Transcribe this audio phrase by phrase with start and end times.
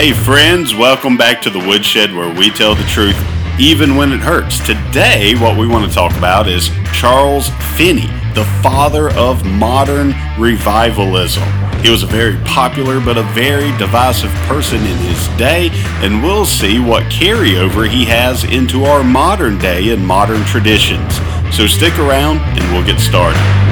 [0.00, 3.22] Hey, friends, welcome back to the Woodshed where we tell the truth
[3.58, 4.58] even when it hurts.
[4.58, 11.42] Today, what we want to talk about is Charles Finney, the father of modern revivalism.
[11.82, 15.68] He was a very popular but a very divisive person in his day,
[16.02, 21.14] and we'll see what carryover he has into our modern day and modern traditions.
[21.54, 23.69] So stick around and we'll get started.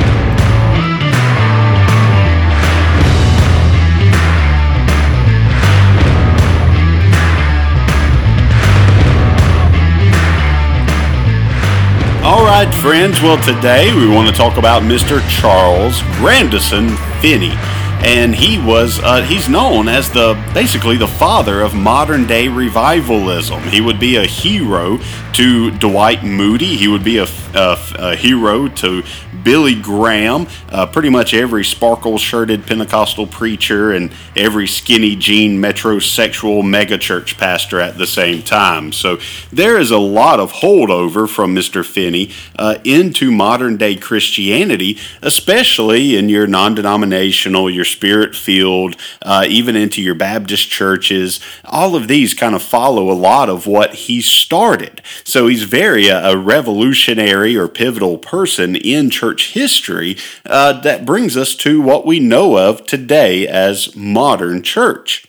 [12.77, 13.21] Friends.
[13.21, 15.21] Well, today we want to talk about Mr.
[15.29, 17.53] Charles Grandison Finney
[18.01, 23.61] and he was uh, he's known as the basically the father of modern day revivalism.
[23.65, 24.99] He would be a hero
[25.35, 26.77] to Dwight Moody.
[26.77, 29.03] He would be a, a, a hero to
[29.43, 36.63] Billy Graham, uh, pretty much every sparkle shirted Pentecostal preacher, and every skinny jean metrosexual
[36.63, 38.93] megachurch pastor at the same time.
[38.93, 39.19] So
[39.53, 41.85] there is a lot of holdover from Mr.
[41.85, 49.45] Finney uh, into modern day Christianity, especially in your non denominational, your spirit filled, uh,
[49.49, 51.41] even into your Baptist churches.
[51.65, 55.03] All of these kind of follow a lot of what he started.
[55.25, 57.88] So he's very uh, a revolutionary or pivotal
[58.19, 63.95] person in church history uh, that brings us to what we know of today as
[63.97, 65.27] modern church.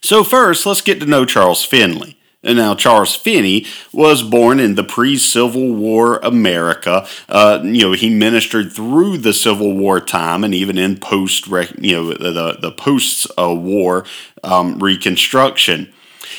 [0.00, 2.18] So, first, let's get to know Charles Finney.
[2.42, 7.06] Now, Charles Finney was born in the pre-Civil War America.
[7.28, 11.94] Uh, you know, he ministered through the Civil War time and even in post, you
[11.96, 14.04] know, the the post-war
[14.44, 15.92] um, Reconstruction.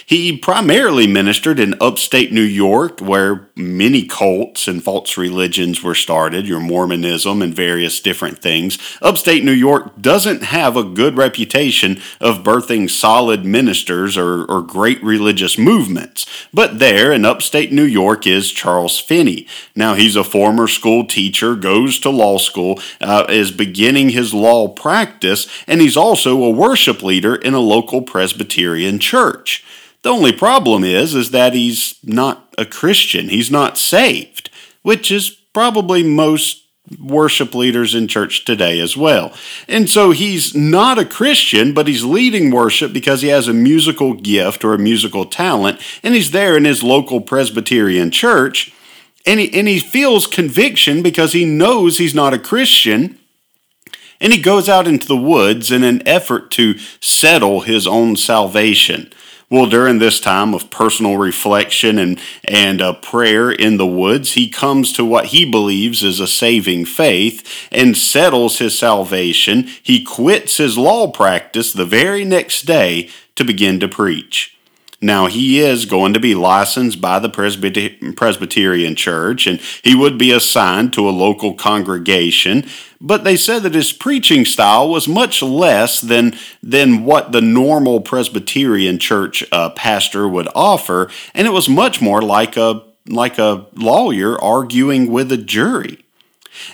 [0.05, 6.47] He primarily ministered in upstate New York, where many cults and false religions were started,
[6.47, 8.77] your Mormonism and various different things.
[9.01, 15.01] Upstate New York doesn't have a good reputation of birthing solid ministers or, or great
[15.03, 16.25] religious movements.
[16.53, 19.47] But there in upstate New York is Charles Finney.
[19.75, 24.67] Now, he's a former school teacher, goes to law school, uh, is beginning his law
[24.67, 29.63] practice, and he's also a worship leader in a local Presbyterian church.
[30.01, 33.29] The only problem is is that he's not a Christian.
[33.29, 34.49] He's not saved,
[34.81, 36.63] which is probably most
[36.97, 39.33] worship leaders in church today as well.
[39.67, 44.13] And so he's not a Christian, but he's leading worship because he has a musical
[44.13, 48.73] gift or a musical talent, and he's there in his local Presbyterian church.
[49.25, 53.19] And he, and he feels conviction because he knows he's not a Christian.
[54.21, 59.13] And he goes out into the woods in an effort to settle his own salvation.
[59.51, 64.47] Well, during this time of personal reflection and, and uh, prayer in the woods, he
[64.47, 69.67] comes to what he believes is a saving faith and settles his salvation.
[69.81, 74.55] He quits his law practice the very next day to begin to preach.
[75.01, 80.31] Now, he is going to be licensed by the Presbyterian Church and he would be
[80.31, 82.65] assigned to a local congregation,
[82.99, 88.01] but they said that his preaching style was much less than, than what the normal
[88.01, 93.67] Presbyterian Church uh, pastor would offer, and it was much more like a, like a
[93.75, 96.05] lawyer arguing with a jury.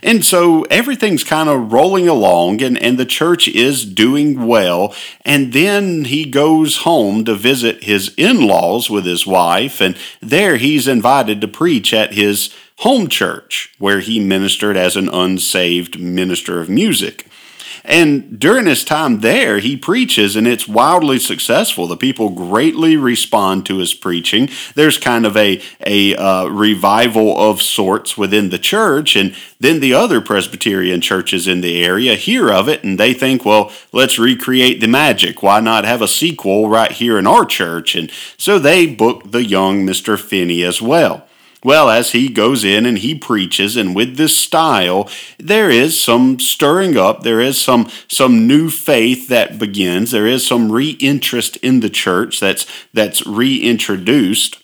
[0.03, 4.94] And so everything's kind of rolling along, and, and the church is doing well.
[5.23, 10.57] And then he goes home to visit his in laws with his wife, and there
[10.57, 16.59] he's invited to preach at his home church, where he ministered as an unsaved minister
[16.59, 17.28] of music.
[17.88, 21.88] And during his time there, he preaches and it's wildly successful.
[21.88, 24.50] The people greatly respond to his preaching.
[24.73, 29.16] There's kind of a, a uh, revival of sorts within the church.
[29.16, 33.45] And then the other Presbyterian churches in the area hear of it and they think,
[33.45, 35.44] well, let's recreate the magic.
[35.44, 37.95] Why not have a sequel right here in our church?
[37.95, 40.19] And so they book the young Mr.
[40.19, 41.28] Finney as well.
[41.65, 45.09] Well, as he goes in and he preaches, and with this style,
[45.39, 47.23] there is some stirring up.
[47.23, 50.12] There is some some new faith that begins.
[50.12, 54.62] There is some reinterest in the church that's that's reintroduced.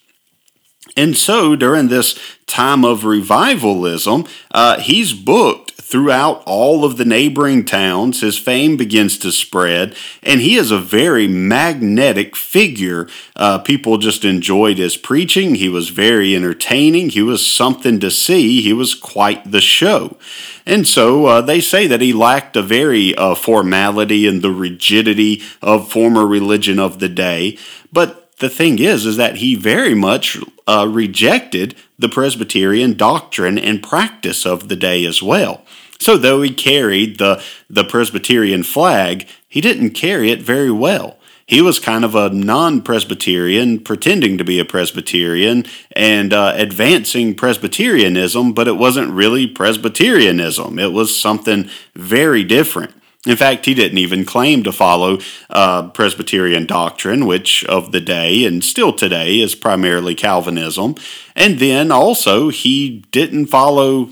[0.95, 7.65] And so during this time of revivalism, uh, he's booked throughout all of the neighboring
[7.65, 8.21] towns.
[8.21, 9.93] His fame begins to spread,
[10.23, 13.09] and he is a very magnetic figure.
[13.35, 15.55] Uh, people just enjoyed his preaching.
[15.55, 17.09] He was very entertaining.
[17.09, 18.61] He was something to see.
[18.61, 20.17] He was quite the show.
[20.65, 25.41] And so uh, they say that he lacked a very uh, formality and the rigidity
[25.61, 27.57] of former religion of the day.
[27.91, 33.83] But the thing is, is that he very much uh, rejected the Presbyterian doctrine and
[33.83, 35.65] practice of the day as well.
[36.01, 41.19] So though he carried the, the Presbyterian flag, he didn't carry it very well.
[41.45, 47.35] he was kind of a non Presbyterian, pretending to be a Presbyterian and uh, advancing
[47.35, 50.79] Presbyterianism, but it wasn't really Presbyterianism.
[50.79, 52.95] It was something very different.
[53.27, 55.19] In fact, he didn't even claim to follow
[55.51, 60.95] uh, Presbyterian doctrine, which of the day and still today is primarily Calvinism.
[61.35, 64.09] And then also, he didn't follow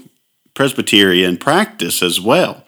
[0.54, 2.66] Presbyterian practice as well.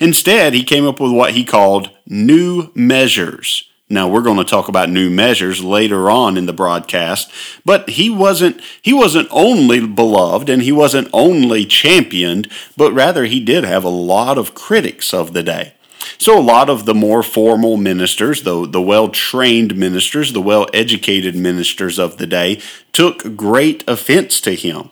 [0.00, 3.68] Instead, he came up with what he called new measures.
[3.88, 7.30] Now we're going to talk about new measures later on in the broadcast,
[7.62, 13.38] but he wasn't he wasn't only beloved and he wasn't only championed, but rather he
[13.38, 15.74] did have a lot of critics of the day.
[16.16, 21.98] So a lot of the more formal ministers, the, the well-trained ministers, the well-educated ministers
[21.98, 22.60] of the day
[22.92, 24.90] took great offense to him.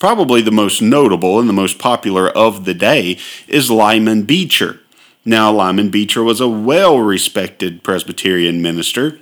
[0.00, 4.80] Probably the most notable and the most popular of the day is Lyman Beecher.
[5.26, 9.18] Now, Lyman Beecher was a well respected Presbyterian minister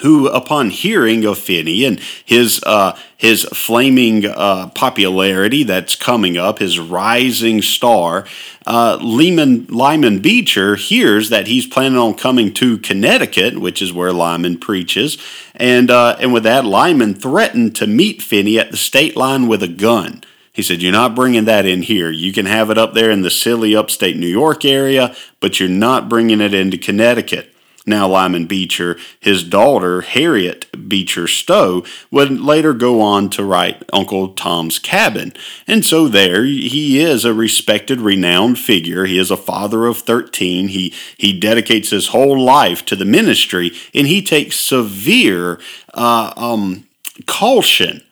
[0.00, 6.60] who, upon hearing of Finney and his uh, his flaming uh, popularity that's coming up,
[6.60, 8.24] his rising star,
[8.66, 14.12] uh, Lyman, Lyman Beecher hears that he's planning on coming to Connecticut, which is where
[14.12, 15.18] Lyman preaches,
[15.54, 19.62] and uh, and with that, Lyman threatened to meet Finney at the state line with
[19.62, 20.22] a gun.
[20.52, 22.10] He said, You're not bringing that in here.
[22.10, 25.68] You can have it up there in the silly upstate New York area, but you're
[25.68, 27.54] not bringing it into Connecticut
[27.88, 34.28] now Lyman Beecher, his daughter, Harriet Beecher Stowe, would later go on to write Uncle
[34.34, 35.32] Tom's Cabin.
[35.66, 39.06] And so there he is a respected, renowned figure.
[39.06, 40.68] He is a father of 13.
[40.68, 45.58] He, he dedicates his whole life to the ministry, and he takes severe
[45.94, 46.86] uh, um,
[47.26, 48.02] caution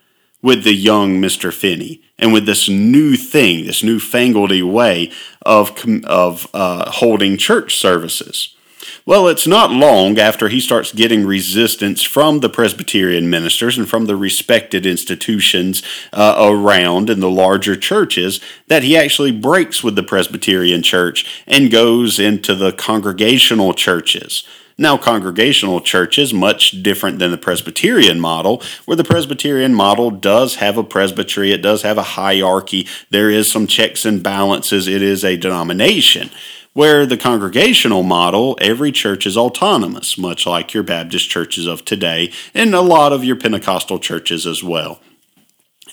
[0.42, 1.52] with the young Mr.
[1.52, 5.12] Finney and with this new thing, this newfangled way
[5.42, 8.55] of, of uh, holding church services.
[9.04, 14.06] Well, it's not long after he starts getting resistance from the Presbyterian ministers and from
[14.06, 20.02] the respected institutions uh, around in the larger churches that he actually breaks with the
[20.02, 24.44] Presbyterian church and goes into the congregational churches.
[24.78, 30.76] Now, congregational churches, much different than the Presbyterian model, where the Presbyterian model does have
[30.76, 35.24] a presbytery, it does have a hierarchy, there is some checks and balances, it is
[35.24, 36.30] a denomination.
[36.76, 42.30] Where the congregational model, every church is autonomous, much like your Baptist churches of today
[42.52, 45.00] and a lot of your Pentecostal churches as well.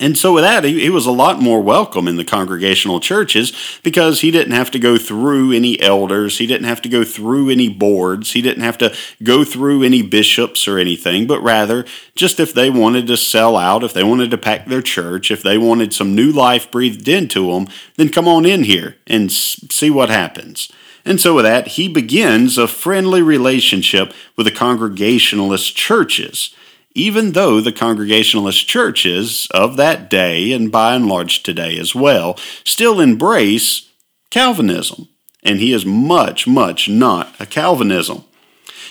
[0.00, 3.52] And so, with that, he, he, was a lot more welcome in the congregational churches
[3.84, 6.38] because he didn't have to go through any elders.
[6.38, 8.32] He didn't have to go through any boards.
[8.32, 8.92] He didn't have to
[9.22, 11.84] go through any bishops or anything, but rather,
[12.16, 15.44] just if they wanted to sell out, if they wanted to pack their church, if
[15.44, 19.90] they wanted some new life breathed into them, then come on in here and see
[19.90, 20.72] what happens.
[21.04, 26.52] And so, with that, he begins a friendly relationship with the Congregationalist churches
[26.94, 32.38] even though the Congregationalist churches of that day, and by and large today as well,
[32.64, 33.90] still embrace
[34.30, 35.08] Calvinism.
[35.42, 38.24] And he is much, much not a Calvinism.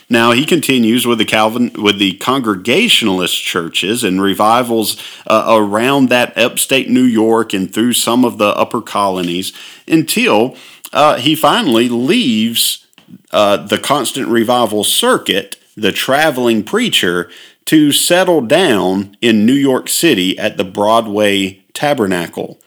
[0.10, 6.38] Now he continues with the Calvin with the Congregationalist churches and revivals uh, around that
[6.38, 9.54] upstate New York and through some of the upper colonies
[9.88, 10.56] until
[10.92, 12.86] uh, he finally leaves
[13.32, 17.30] uh, the constant revival circuit, the traveling preacher,
[17.66, 22.60] to settle down in New York City at the Broadway Tabernacle.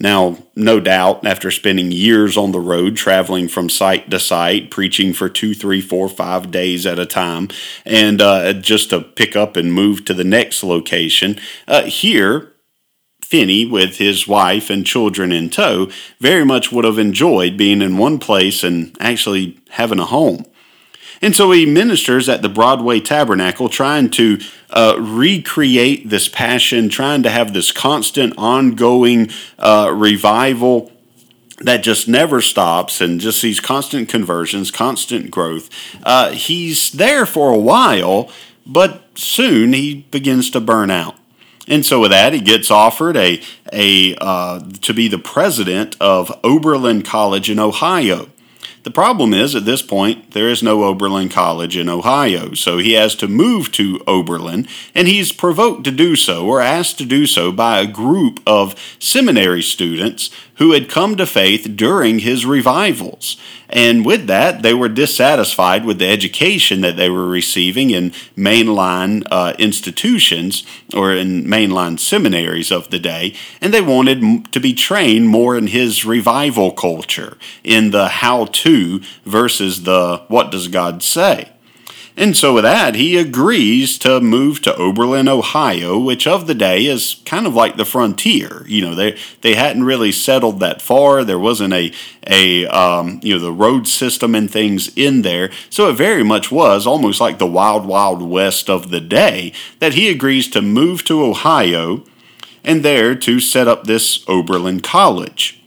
[0.00, 5.12] Now, no doubt, after spending years on the road, traveling from site to site, preaching
[5.12, 7.48] for two, three, four, five days at a time,
[7.84, 12.52] and uh, just to pick up and move to the next location, uh, here,
[13.22, 17.96] Finney, with his wife and children in tow, very much would have enjoyed being in
[17.96, 20.44] one place and actually having a home.
[21.22, 27.22] And so he ministers at the Broadway Tabernacle, trying to uh, recreate this passion, trying
[27.22, 30.90] to have this constant, ongoing uh, revival
[31.58, 35.70] that just never stops and just sees constant conversions, constant growth.
[36.02, 38.28] Uh, he's there for a while,
[38.66, 41.14] but soon he begins to burn out.
[41.68, 43.40] And so with that, he gets offered a
[43.72, 48.28] a uh, to be the president of Oberlin College in Ohio.
[48.82, 52.94] The problem is, at this point, there is no Oberlin College in Ohio, so he
[52.94, 57.26] has to move to Oberlin, and he's provoked to do so or asked to do
[57.26, 63.36] so by a group of seminary students who had come to faith during his revivals.
[63.68, 69.26] And with that, they were dissatisfied with the education that they were receiving in mainline
[69.30, 75.28] uh, institutions or in mainline seminaries of the day, and they wanted to be trained
[75.28, 78.71] more in his revival culture, in the how to
[79.24, 81.52] versus the what does God say.
[82.14, 86.84] And so, with that, he agrees to move to Oberlin, Ohio, which of the day
[86.84, 88.66] is kind of like the frontier.
[88.66, 91.24] You know, they they hadn't really settled that far.
[91.24, 91.90] There wasn't a
[92.26, 96.52] a um, you know the road system and things in there, so it very much
[96.52, 99.54] was almost like the wild wild west of the day.
[99.78, 102.04] That he agrees to move to Ohio,
[102.62, 105.61] and there to set up this Oberlin College.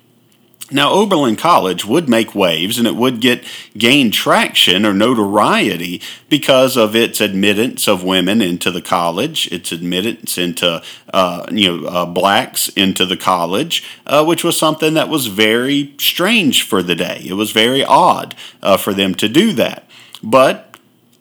[0.72, 3.44] Now, Oberlin College would make waves and it would get
[3.78, 10.40] gain traction or notoriety because of its admittance of women into the college, its admittance
[10.40, 10.82] into
[11.14, 15.94] uh, you know uh, blacks into the college, uh, which was something that was very
[16.00, 17.22] strange for the day.
[17.24, 19.88] It was very odd uh, for them to do that,
[20.24, 20.75] but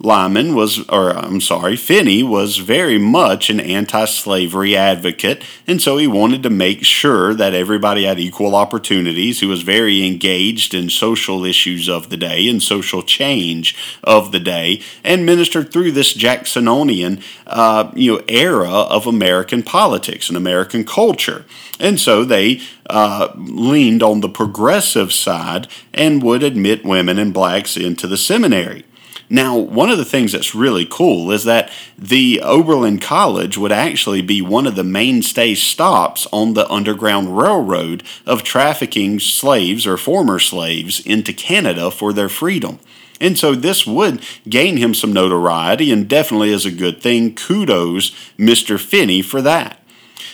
[0.04, 5.96] Lyman was, or I'm sorry, Finney was very much an anti slavery advocate, and so
[5.96, 9.40] he wanted to make sure that everybody had equal opportunities.
[9.40, 14.40] He was very engaged in social issues of the day and social change of the
[14.40, 20.84] day, and ministered through this Jacksonian uh, you know, era of American politics and American
[20.84, 21.46] culture.
[21.80, 27.76] And so they uh, leaned on the progressive side and would admit women and blacks
[27.76, 28.84] into the seminary.
[29.30, 34.22] Now, one of the things that's really cool is that the Oberlin College would actually
[34.22, 40.38] be one of the mainstay stops on the Underground Railroad of trafficking slaves or former
[40.38, 42.78] slaves into Canada for their freedom.
[43.20, 47.34] And so this would gain him some notoriety and definitely is a good thing.
[47.34, 48.78] Kudos, Mr.
[48.78, 49.80] Finney, for that.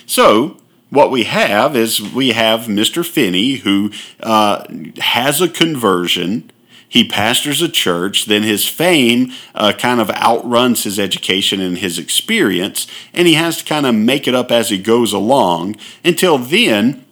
[0.05, 0.57] So,
[0.89, 3.05] what we have is we have Mr.
[3.05, 4.65] Finney who uh,
[4.97, 6.51] has a conversion
[6.91, 11.97] he pastors a church, then his fame uh, kind of outruns his education and his
[11.97, 16.37] experience, and he has to kind of make it up as he goes along until
[16.37, 17.05] then.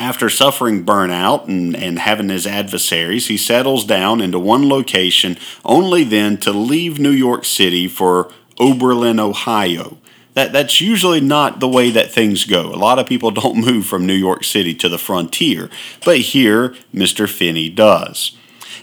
[0.00, 6.02] After suffering burnout and, and having his adversaries, he settles down into one location, only
[6.02, 9.98] then to leave New York City for Oberlin, Ohio.
[10.34, 12.74] That, that's usually not the way that things go.
[12.74, 15.70] A lot of people don't move from New York City to the frontier,
[16.04, 17.28] but here Mr.
[17.28, 18.36] Finney does.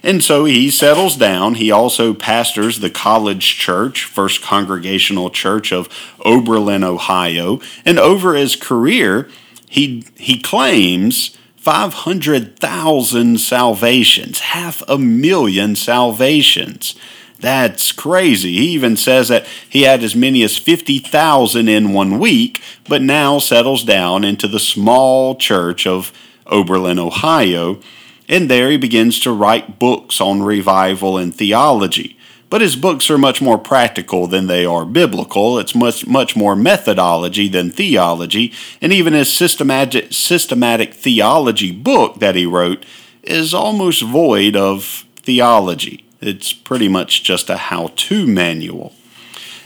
[0.06, 1.56] And so he settles down.
[1.56, 5.90] He also pastors the college church, First Congregational Church of
[6.24, 7.60] Oberlin, Ohio.
[7.84, 9.28] And over his career,
[9.68, 16.94] he, he claims 500,000 salvations, half a million salvations.
[17.40, 18.54] That's crazy.
[18.58, 23.40] He even says that he had as many as 50,000 in one week, but now
[23.40, 26.14] settles down into the small church of
[26.46, 27.82] Oberlin, Ohio
[28.28, 32.18] and there he begins to write books on revival and theology.
[32.50, 35.58] But his books are much more practical than they are biblical.
[35.58, 42.36] It's much much more methodology than theology, and even his systematic systematic theology book that
[42.36, 42.86] he wrote
[43.24, 46.06] is almost void of theology.
[46.22, 48.94] It's pretty much just a how-to manual.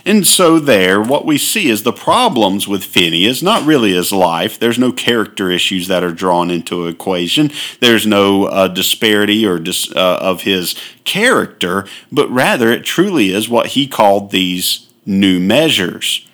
[0.04, 4.58] And so, there, what we see is the problems with Finney's, not really his life.
[4.58, 7.50] There's no character issues that are drawn into equation.
[7.80, 13.48] There's no uh, disparity or dis, uh, of his character, but rather it truly is
[13.48, 16.26] what he called these new measures.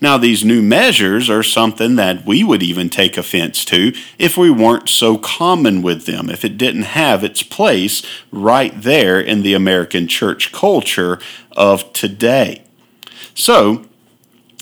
[0.00, 4.50] Now, these new measures are something that we would even take offense to if we
[4.50, 9.52] weren't so common with them, if it didn't have its place right there in the
[9.52, 11.18] American church culture
[11.52, 12.64] of today.
[13.34, 13.84] So,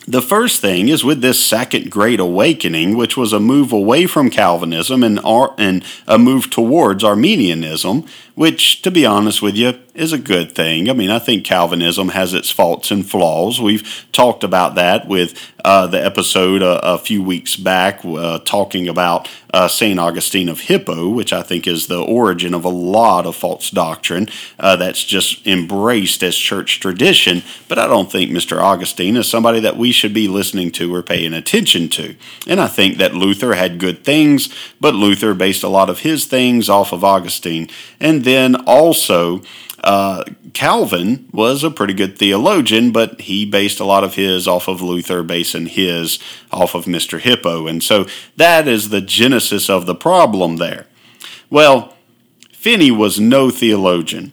[0.09, 4.31] the first thing is with this second great awakening, which was a move away from
[4.31, 8.07] Calvinism and, and a move towards Arminianism,
[8.39, 10.89] which, to be honest with you, is a good thing.
[10.89, 13.61] I mean, I think Calvinism has its faults and flaws.
[13.61, 18.89] We've talked about that with uh, the episode a, a, few weeks back uh, talking
[18.89, 19.99] about uh, St.
[19.99, 24.29] Augustine of Hippo, which I think is the origin of a lot of false doctrine
[24.61, 27.43] uh, that's just embraced as church tradition.
[27.67, 28.63] But I don't think Mr.
[28.63, 32.15] Augustine is somebody that we should be listening to or paying attention to.
[32.47, 34.49] And I think that Luther had good things,
[34.81, 37.69] but Luther based a lot of his things off of Augustine.
[37.99, 39.41] And then also,
[39.83, 44.69] uh, Calvin was a pretty good theologian, but he based a lot of his off
[44.69, 46.19] of Luther, basing his
[46.53, 47.19] off of Mr.
[47.19, 47.67] Hippo.
[47.67, 48.07] And so
[48.37, 50.87] that is the genesis of the problem there.
[51.49, 51.97] Well,
[52.53, 54.33] Finney was no theologian.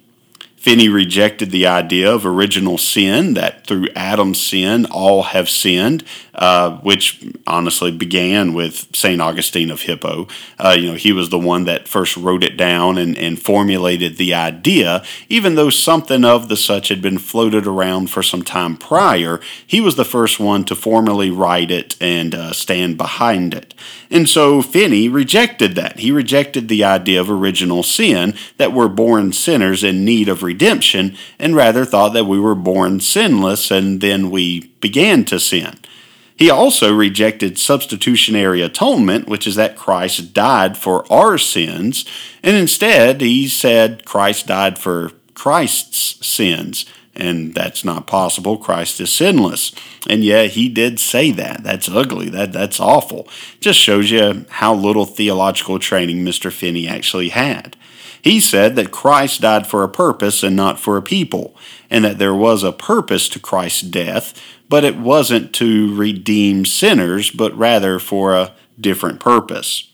[0.57, 6.03] Finney rejected the idea of original sin, that through Adam's sin all have sinned,
[6.36, 9.22] uh, which honestly began with St.
[9.22, 10.27] Augustine of Hippo.
[10.60, 14.18] Uh, you know, he was the one that first wrote it down and, and formulated
[14.18, 18.77] the idea, even though something of the such had been floated around for some time
[18.77, 23.74] prior, he was the first one to formally write it and uh, stand behind it.
[24.10, 26.00] And so Finney rejected that.
[26.00, 31.15] He rejected the idea of original sin, that we're born sinners in need of redemption,
[31.39, 35.77] and rather thought that we were born sinless and then we began to sin.
[36.38, 42.06] He also rejected substitutionary atonement, which is that Christ died for our sins,
[42.44, 48.58] and instead he said Christ died for Christ's sins and that's not possible.
[48.58, 49.72] Christ is sinless.
[50.10, 51.63] And yeah, he did say that.
[51.63, 52.30] That's ugly.
[52.30, 53.27] That that's awful.
[53.60, 56.51] Just shows you how little theological training Mr.
[56.51, 57.77] Finney actually had.
[58.25, 61.55] He said that Christ died for a purpose and not for a people,
[61.91, 67.29] and that there was a purpose to Christ's death, but it wasn't to redeem sinners,
[67.29, 69.91] but rather for a different purpose.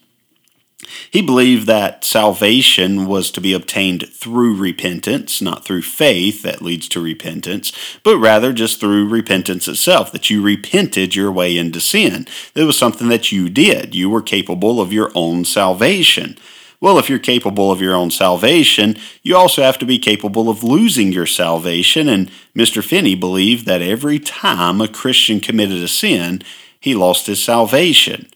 [1.10, 6.88] He believed that salvation was to be obtained through repentance, not through faith that leads
[6.88, 12.28] to repentance, but rather just through repentance itself, that you repented your way into sin.
[12.56, 13.94] It was something that you did.
[13.94, 16.38] You were capable of your own salvation.
[16.82, 20.64] Well, if you're capable of your own salvation, you also have to be capable of
[20.64, 22.10] losing your salvation.
[22.10, 22.84] And Mr.
[22.84, 26.42] Finney believed that every time a Christian committed a sin,
[26.80, 28.28] he lost his salvation.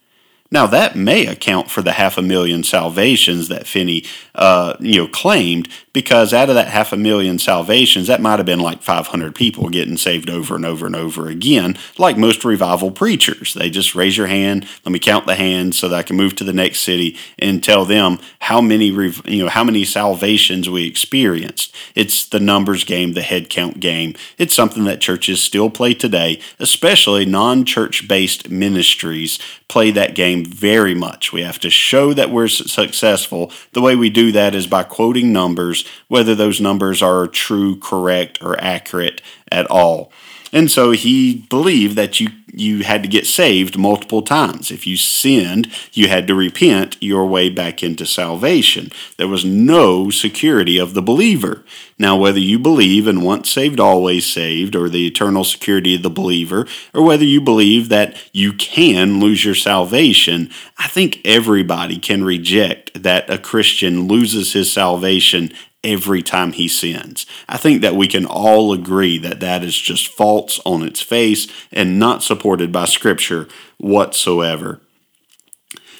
[0.50, 5.08] Now that may account for the half a million salvations that Finney, uh, you know,
[5.08, 9.34] claimed, because out of that half a million salvations, that might have been like 500
[9.34, 13.54] people getting saved over and over and over again, like most revival preachers.
[13.54, 16.36] They just raise your hand, let me count the hands so that I can move
[16.36, 20.86] to the next city and tell them how many, you know, how many salvations we
[20.86, 21.74] experienced.
[21.94, 24.14] It's the numbers game, the head count game.
[24.38, 30.94] It's something that churches still play today, especially non-church based ministries play that game very
[30.94, 31.32] much.
[31.32, 33.50] We have to show that we're successful.
[33.72, 38.42] The way we do that is by quoting numbers, whether those numbers are true, correct,
[38.42, 39.20] or accurate
[39.50, 40.12] at all.
[40.52, 44.70] And so he believed that you, you had to get saved multiple times.
[44.70, 48.90] If you sinned, you had to repent your way back into salvation.
[49.16, 51.64] There was no security of the believer.
[51.98, 56.10] Now, whether you believe in once saved, always saved, or the eternal security of the
[56.10, 62.22] believer, or whether you believe that you can lose your salvation, I think everybody can
[62.22, 65.52] reject that a Christian loses his salvation
[65.86, 67.24] every time he sins.
[67.48, 71.46] I think that we can all agree that that is just false on its face
[71.72, 74.80] and not supported by Scripture whatsoever.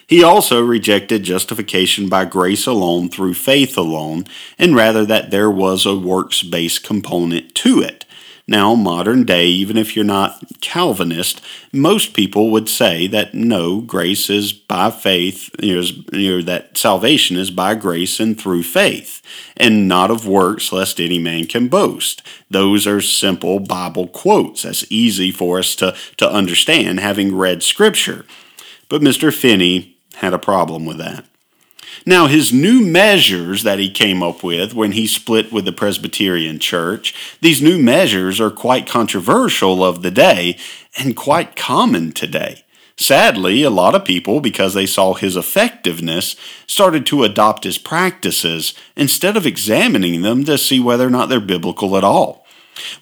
[0.09, 4.25] He also rejected justification by grace alone through faith alone,
[4.59, 8.05] and rather that there was a works based component to it.
[8.49, 11.41] Now, modern day, even if you're not Calvinist,
[11.73, 15.83] most people would say that no, grace is by faith, you
[16.13, 19.21] know, that salvation is by grace and through faith,
[19.57, 22.23] and not of works, lest any man can boast.
[22.49, 24.63] Those are simple Bible quotes.
[24.63, 28.25] That's easy for us to, to understand having read Scripture.
[28.89, 29.35] But Mr.
[29.35, 31.25] Finney had a problem with that.
[32.09, 36.61] Now, his new measures that he came up with when he split with the Presbyterian
[36.61, 40.57] Church, these new measures are quite controversial of the day
[40.97, 42.63] and quite common today.
[42.97, 46.37] Sadly, a lot of people, because they saw his effectiveness,
[46.69, 51.41] started to adopt his practices instead of examining them to see whether or not they're
[51.41, 52.47] biblical at all.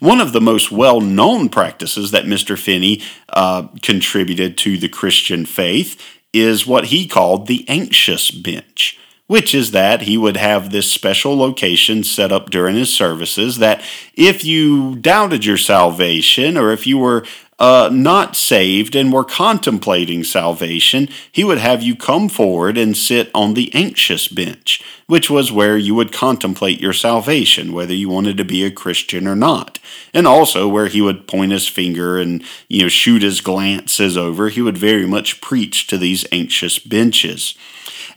[0.01, 2.59] One of the most well known practices that Mr.
[2.59, 6.01] Finney uh, contributed to the Christian faith
[6.35, 11.37] is what he called the anxious bench, which is that he would have this special
[11.37, 13.83] location set up during his services that
[14.15, 17.25] if you doubted your salvation or if you were
[17.59, 23.31] uh, not saved and were contemplating salvation, he would have you come forward and sit
[23.35, 28.37] on the anxious bench, which was where you would contemplate your salvation, whether you wanted
[28.37, 29.79] to be a Christian or not.
[30.13, 34.49] And also where he would point his finger and, you know, shoot his glances over.
[34.49, 37.55] He would very much preach to these anxious benches.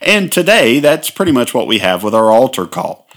[0.00, 3.07] And today, that's pretty much what we have with our altar call.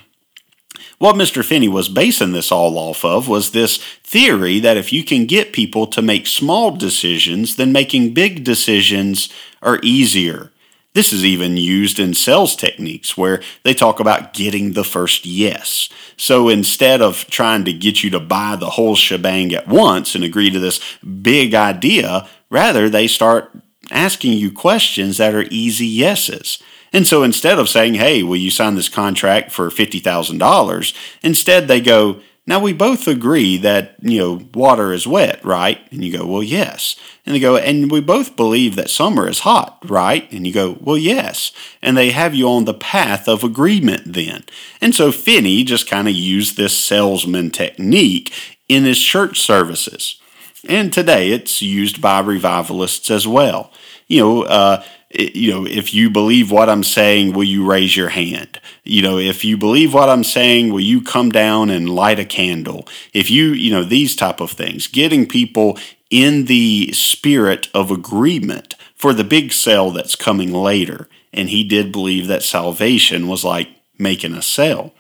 [1.02, 1.44] What Mr.
[1.44, 5.52] Finney was basing this all off of was this theory that if you can get
[5.52, 9.28] people to make small decisions, then making big decisions
[9.64, 10.52] are easier.
[10.94, 15.90] This is even used in sales techniques where they talk about getting the first yes.
[16.18, 20.24] So instead of trying to get you to buy the whole shebang at once and
[20.24, 23.52] agree to this big idea, rather they start
[23.90, 26.62] asking you questions that are easy yeses.
[26.94, 30.98] And so instead of saying, hey, will you sign this contract for $50,000?
[31.22, 35.80] Instead, they go, Now we both agree that, you know, water is wet, right?
[35.92, 36.96] And you go, well, yes.
[37.26, 40.30] And they go, and we both believe that summer is hot, right?
[40.32, 41.54] And you go, well, yes.
[41.82, 44.44] And they have you on the path of agreement then.
[44.82, 48.34] And so Finney just kind of used this salesman technique
[48.68, 50.20] in his church services.
[50.68, 53.72] And today it's used by revivalists as well.
[54.08, 58.10] You know, uh, you know, if you believe what I'm saying, will you raise your
[58.10, 58.60] hand?
[58.84, 62.26] You know, if you believe what I'm saying, will you come down and light a
[62.26, 62.88] candle?
[63.14, 65.78] If you, you know, these type of things, getting people
[66.10, 71.08] in the spirit of agreement for the big sale that's coming later.
[71.34, 74.94] And he did believe that salvation was like making a sale.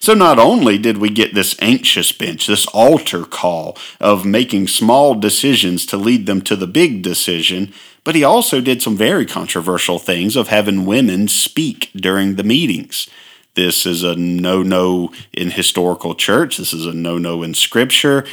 [0.00, 5.14] So not only did we get this anxious bench, this altar call of making small
[5.14, 7.72] decisions to lead them to the big decision,
[8.08, 13.06] but he also did some very controversial things of having women speak during the meetings.
[13.52, 16.56] This is a no no in historical church.
[16.56, 18.24] This is a no no in scripture.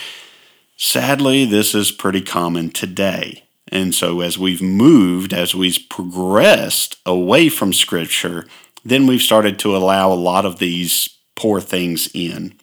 [0.78, 3.44] Sadly, this is pretty common today.
[3.68, 8.48] And so, as we've moved, as we've progressed away from scripture,
[8.86, 12.54] then we've started to allow a lot of these poor things in.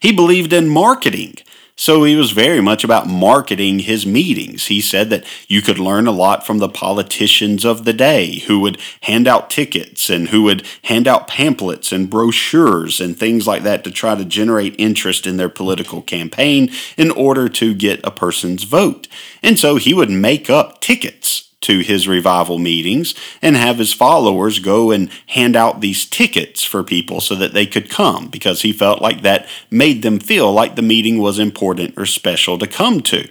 [0.00, 1.36] He believed in marketing.
[1.74, 4.66] So he was very much about marketing his meetings.
[4.66, 8.60] He said that you could learn a lot from the politicians of the day who
[8.60, 13.62] would hand out tickets and who would hand out pamphlets and brochures and things like
[13.62, 18.10] that to try to generate interest in their political campaign in order to get a
[18.10, 19.08] person's vote.
[19.42, 24.58] And so he would make up tickets to his revival meetings and have his followers
[24.58, 28.72] go and hand out these tickets for people so that they could come because he
[28.72, 33.00] felt like that made them feel like the meeting was important or special to come
[33.00, 33.28] to.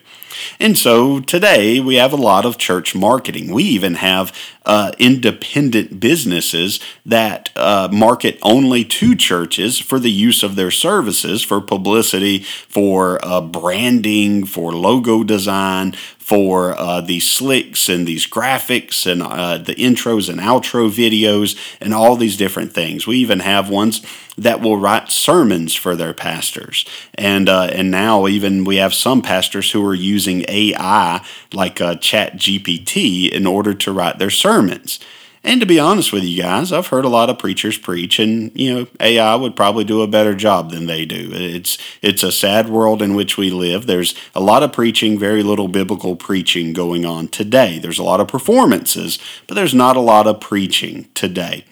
[0.60, 3.52] And so today we have a lot of church marketing.
[3.54, 10.44] We even have uh, independent businesses that uh, market only to churches for the use
[10.44, 17.90] of their services, for publicity, for uh, branding, for logo design, for uh, these slicks
[17.90, 23.06] and these graphics and uh, the intros and outro videos and all these different things.
[23.06, 24.02] We even have ones
[24.38, 29.22] that will write sermons for their pastors, and uh, and now even we have some
[29.22, 34.51] pastors who are using AI like uh, Chat GPT in order to write their sermons.
[35.44, 38.52] And to be honest with you guys, I've heard a lot of preachers preach, and
[38.54, 41.30] you know, AI would probably do a better job than they do.
[41.34, 43.88] It's it's a sad world in which we live.
[43.88, 47.80] There's a lot of preaching, very little biblical preaching going on today.
[47.80, 51.66] There's a lot of performances, but there's not a lot of preaching today.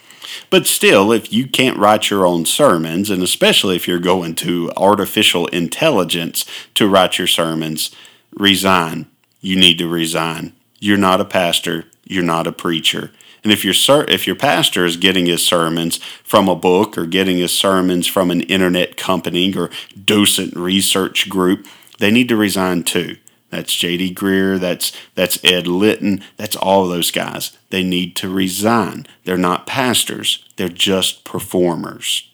[0.49, 4.71] But still, if you can't write your own sermons, and especially if you're going to
[4.77, 7.91] artificial intelligence to write your sermons,
[8.33, 9.07] resign.
[9.41, 10.53] You need to resign.
[10.79, 11.85] You're not a pastor.
[12.09, 13.11] You're not a preacher.
[13.43, 13.75] And if your
[14.09, 18.31] if your pastor is getting his sermons from a book or getting his sermons from
[18.31, 19.69] an internet company or
[20.03, 21.67] docent research group,
[21.99, 23.15] they need to resign too.
[23.51, 24.13] That's J.D.
[24.15, 24.59] Greear.
[24.59, 26.23] That's that's Ed Litton.
[26.35, 27.57] That's all those guys.
[27.69, 29.05] They need to resign.
[29.23, 30.43] They're not pastors.
[30.57, 32.29] They're just performers.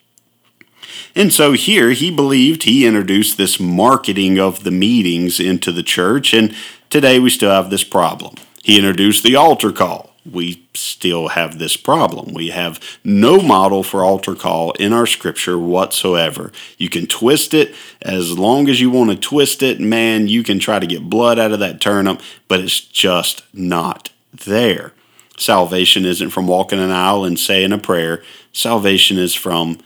[1.16, 6.34] And so here he believed he introduced this marketing of the meetings into the church,
[6.34, 6.56] and
[6.90, 8.36] today we still have this problem.
[8.66, 12.34] He introduced the altar call we still have this problem.
[12.34, 16.52] We have no model for altar call in our scripture whatsoever.
[16.78, 20.58] You can twist it as long as you want to twist it, man, you can
[20.58, 24.10] try to get blood out of that turnip, but it's just not
[24.46, 24.94] there.
[25.38, 29.78] Salvation isn't from walking an aisle and saying a prayer, salvation is from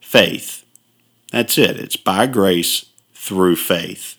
[0.00, 0.64] faith.
[1.30, 4.13] That's it, it's by grace through faith.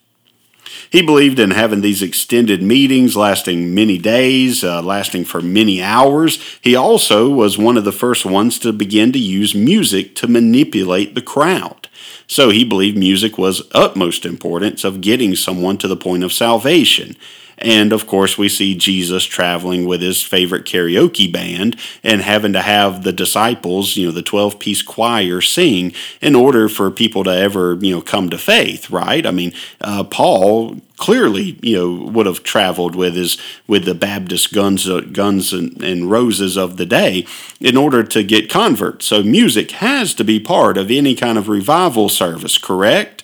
[0.89, 6.39] He believed in having these extended meetings lasting many days, uh, lasting for many hours.
[6.61, 11.15] He also was one of the first ones to begin to use music to manipulate
[11.15, 11.87] the crowd.
[12.27, 17.15] So he believed music was utmost importance of getting someone to the point of salvation.
[17.57, 22.61] And of course, we see Jesus traveling with his favorite karaoke band and having to
[22.61, 27.31] have the disciples, you know, the 12 piece choir sing in order for people to
[27.31, 29.25] ever, you know, come to faith, right?
[29.25, 33.37] I mean, uh, Paul clearly, you know, would have traveled with his
[33.67, 37.25] with the Baptist guns, uh, guns and, and roses of the day
[37.59, 39.05] in order to get converts.
[39.05, 43.14] So music has to be part of any kind of revival service, correct?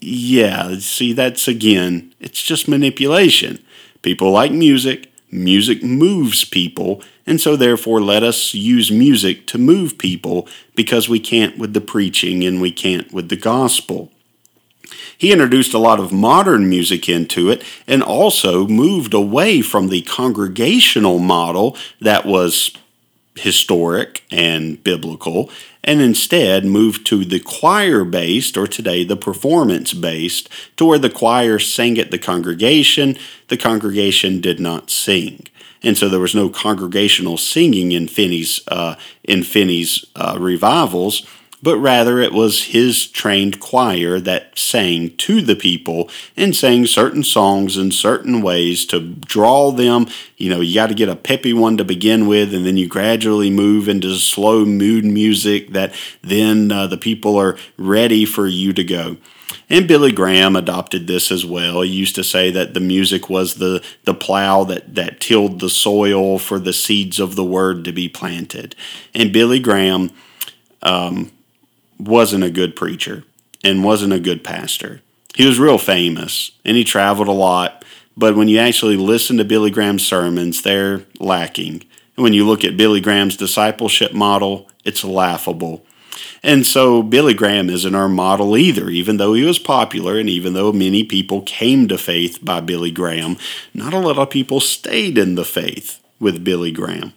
[0.00, 3.62] Yeah, see, that's again, it's just manipulation.
[4.02, 9.98] People like music, music moves people, and so therefore let us use music to move
[9.98, 14.10] people because we can't with the preaching and we can't with the gospel.
[15.16, 20.00] He introduced a lot of modern music into it and also moved away from the
[20.02, 22.72] congregational model that was
[23.36, 25.50] historic and biblical,
[25.84, 31.10] and instead moved to the choir based, or today the performance based, to where the
[31.10, 33.16] choir sang at the congregation,
[33.48, 35.46] the congregation did not sing.
[35.82, 41.26] And so there was no congregational singing in Finney's, uh, in Finney's uh, revivals
[41.62, 47.22] but rather it was his trained choir that sang to the people and sang certain
[47.22, 50.06] songs in certain ways to draw them.
[50.36, 52.88] You know, you got to get a peppy one to begin with, and then you
[52.88, 58.72] gradually move into slow mood music that then uh, the people are ready for you
[58.72, 59.16] to go.
[59.68, 61.82] And Billy Graham adopted this as well.
[61.82, 65.70] He used to say that the music was the, the plow that, that tilled the
[65.70, 68.74] soil for the seeds of the word to be planted.
[69.14, 70.10] And Billy Graham
[70.82, 71.30] um,
[72.00, 73.24] wasn't a good preacher
[73.62, 75.00] and wasn't a good pastor.
[75.34, 77.84] He was real famous and he traveled a lot,
[78.16, 81.84] but when you actually listen to Billy Graham's sermons, they're lacking.
[82.16, 85.84] And when you look at Billy Graham's discipleship model, it's laughable.
[86.42, 90.54] And so Billy Graham isn't our model either, even though he was popular and even
[90.54, 93.36] though many people came to faith by Billy Graham,
[93.74, 97.12] not a lot of people stayed in the faith with Billy Graham.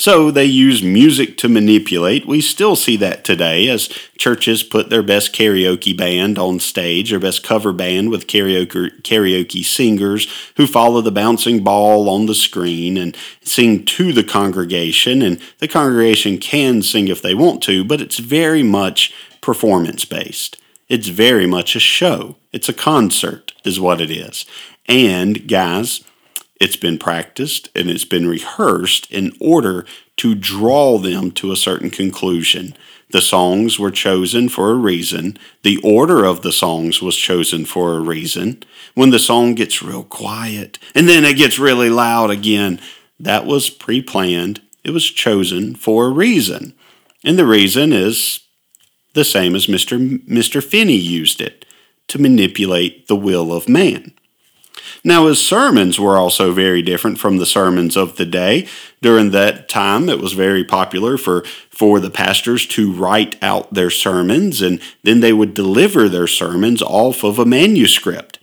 [0.00, 2.24] So they use music to manipulate.
[2.24, 7.20] We still see that today as churches put their best karaoke band on stage, their
[7.20, 12.96] best cover band with karaoke, karaoke singers who follow the bouncing ball on the screen
[12.96, 15.20] and sing to the congregation.
[15.20, 20.56] And the congregation can sing if they want to, but it's very much performance based.
[20.88, 22.36] It's very much a show.
[22.52, 24.46] It's a concert, is what it is.
[24.86, 26.02] And guys,
[26.60, 29.86] it's been practiced and it's been rehearsed in order
[30.18, 32.76] to draw them to a certain conclusion.
[33.10, 35.38] The songs were chosen for a reason.
[35.62, 38.62] The order of the songs was chosen for a reason.
[38.94, 42.78] When the song gets real quiet and then it gets really loud again,
[43.18, 44.60] that was pre planned.
[44.84, 46.74] It was chosen for a reason.
[47.24, 48.40] And the reason is
[49.14, 50.18] the same as Mr.
[50.26, 50.62] Mr.
[50.62, 51.64] Finney used it
[52.08, 54.12] to manipulate the will of man.
[55.02, 58.68] Now, his sermons were also very different from the sermons of the day.
[59.00, 63.90] During that time, it was very popular for, for the pastors to write out their
[63.90, 68.38] sermons, and then they would deliver their sermons off of a manuscript.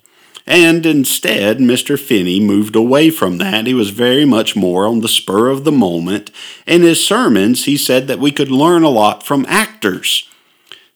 [0.48, 2.00] And instead, Mr.
[2.00, 3.68] Finney moved away from that.
[3.68, 6.32] He was very much more on the spur of the moment.
[6.66, 10.28] In his sermons, he said that we could learn a lot from actors.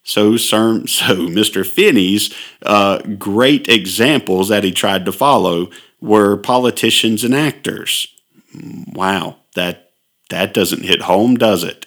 [0.04, 1.66] So, Sir, so Mr.
[1.66, 2.34] Finney's
[2.66, 8.08] uh, great examples that he tried to follow were politicians and actors.
[8.94, 9.92] Wow, that
[10.30, 11.86] that doesn't hit home, does it?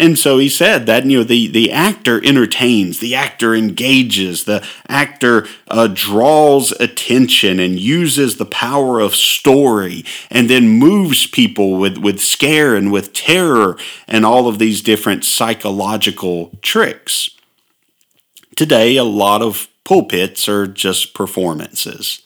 [0.00, 4.64] And so he said that you know the the actor entertains, the actor engages, the
[4.88, 11.98] actor uh, draws attention and uses the power of story, and then moves people with
[11.98, 17.30] with scare and with terror and all of these different psychological tricks.
[18.58, 22.22] Today, a lot of pulpits are just performances.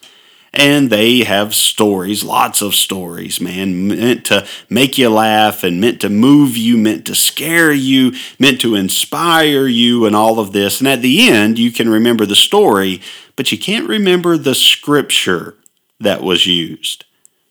[0.55, 6.01] And they have stories, lots of stories, man, meant to make you laugh and meant
[6.01, 10.81] to move you, meant to scare you, meant to inspire you, and all of this.
[10.81, 13.03] And at the end, you can remember the story,
[13.37, 15.57] but you can't remember the scripture
[16.01, 17.05] that was used.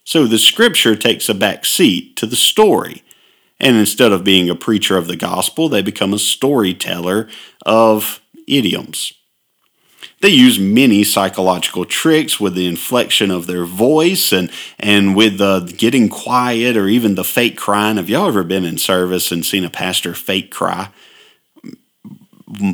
[0.04, 3.04] So the scripture takes a back seat to the story.
[3.60, 7.30] And instead of being a preacher of the gospel, they become a storyteller
[7.63, 8.20] of
[8.57, 9.13] idioms.
[10.21, 15.73] They use many psychological tricks with the inflection of their voice and, and with the
[15.77, 17.97] getting quiet or even the fake crying.
[17.97, 20.89] Have y'all ever been in service and seen a pastor fake cry?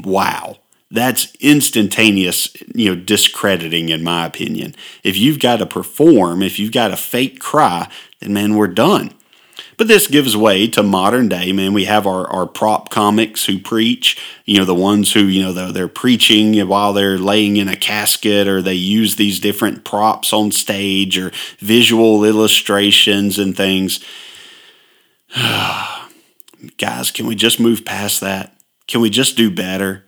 [0.04, 0.58] Wow.
[0.90, 4.76] That's instantaneous, you know, discrediting in my opinion.
[5.04, 9.14] If you've got to perform, if you've got a fake cry, then man, we're done.
[9.78, 11.72] But this gives way to modern day, man.
[11.72, 15.54] We have our, our prop comics who preach, you know, the ones who, you know,
[15.54, 20.34] they're, they're preaching while they're laying in a casket or they use these different props
[20.34, 24.04] on stage or visual illustrations and things.
[26.78, 28.60] Guys, can we just move past that?
[28.88, 30.07] Can we just do better?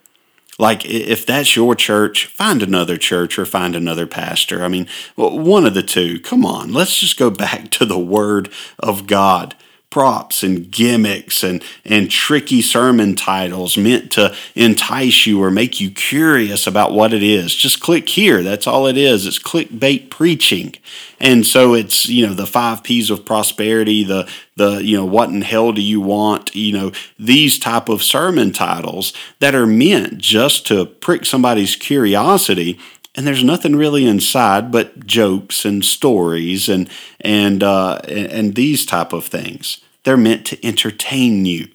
[0.60, 4.64] Like, if that's your church, find another church or find another pastor.
[4.64, 6.20] I mean, one of the two.
[6.20, 9.56] Come on, let's just go back to the Word of God
[9.90, 15.90] props and gimmicks and, and tricky sermon titles meant to entice you or make you
[15.90, 17.56] curious about what it is.
[17.56, 18.44] Just click here.
[18.44, 19.26] That's all it is.
[19.26, 20.76] It's clickbait preaching.
[21.20, 25.30] And so it's, you know, the five P's of prosperity, the the, you know, what
[25.30, 26.54] in hell do you want?
[26.54, 32.78] You know, these type of sermon titles that are meant just to prick somebody's curiosity
[33.16, 39.14] and there's nothing really inside but jokes and stories and and uh, and these type
[39.14, 39.82] of things.
[40.04, 41.68] they're meant to entertain you,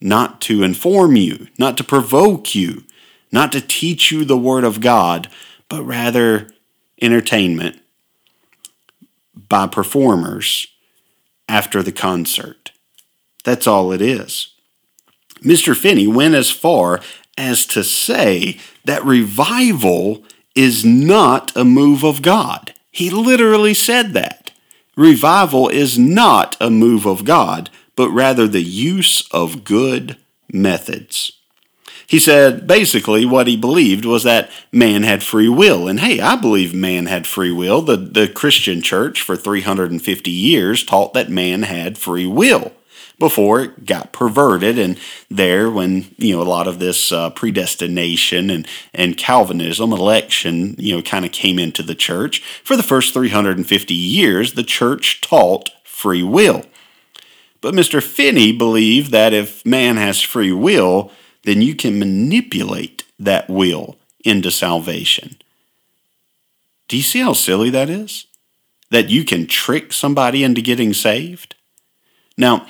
[0.00, 2.84] not to inform you, not to provoke you,
[3.30, 5.28] not to teach you the Word of God,
[5.68, 6.48] but rather
[7.00, 7.80] entertainment
[9.48, 10.66] by performers
[11.48, 12.72] after the concert.
[13.44, 14.52] That's all it is.
[15.42, 15.76] Mr.
[15.76, 17.00] Finney went as far
[17.38, 20.24] as to say that revival
[20.56, 22.72] is not a move of God.
[22.90, 24.50] He literally said that.
[24.96, 30.16] Revival is not a move of God, but rather the use of good
[30.50, 31.32] methods.
[32.06, 35.88] He said basically what he believed was that man had free will.
[35.88, 37.82] And hey, I believe man had free will.
[37.82, 42.72] The, the Christian church for 350 years taught that man had free will
[43.18, 44.78] before it got perverted.
[44.78, 44.98] And
[45.30, 50.96] there, when you know a lot of this uh, predestination and and Calvinism, election, you
[50.96, 52.42] know, kind of came into the church.
[52.62, 56.64] For the first 350 years, the church taught free will.
[57.60, 58.02] But Mr.
[58.02, 61.10] Finney believed that if man has free will,
[61.42, 65.36] then you can manipulate that will into salvation.
[66.88, 68.26] Do you see how silly that is?
[68.90, 71.54] That you can trick somebody into getting saved?
[72.36, 72.66] Now,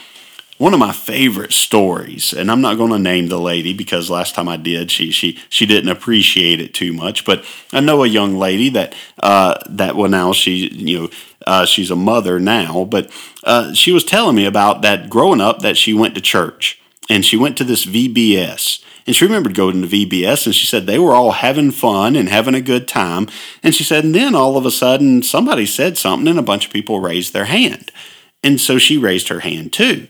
[0.59, 4.35] one of my favorite stories, and I'm not going to name the lady because last
[4.35, 7.25] time I did, she she she didn't appreciate it too much.
[7.25, 11.11] But I know a young lady that uh, that well now she you know
[11.47, 13.11] uh, she's a mother now, but
[13.45, 17.25] uh, she was telling me about that growing up that she went to church and
[17.25, 18.83] she went to this VBS.
[19.07, 22.29] And she remembered going to VBS and she said they were all having fun and
[22.29, 23.29] having a good time.
[23.63, 26.67] And she said, and then all of a sudden somebody said something and a bunch
[26.67, 27.93] of people raised their hand.
[28.43, 30.09] And so she raised her hand too.